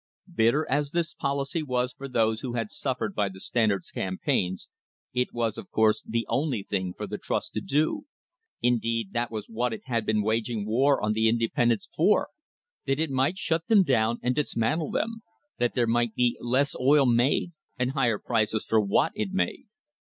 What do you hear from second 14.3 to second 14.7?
dis